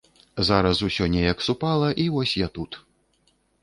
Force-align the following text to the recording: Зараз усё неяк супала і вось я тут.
Зараз 0.47 0.81
усё 0.87 1.03
неяк 1.17 1.45
супала 1.51 1.93
і 2.07 2.09
вось 2.19 2.37
я 2.45 2.53
тут. 2.61 2.85